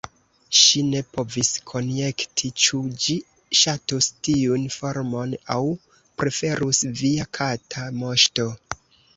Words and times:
Ŝi 0.59 0.79
ne 0.85 1.01
povis 1.17 1.49
konjekti 1.71 2.49
ĉu 2.63 2.79
ĝi 3.03 3.17
ŝatus 3.61 4.09
tiun 4.29 4.65
formon, 4.79 5.37
aŭ 5.57 5.61
preferus 6.23 6.83
"Via 7.03 7.29
kata 7.41 7.87
moŝto." 8.03 8.49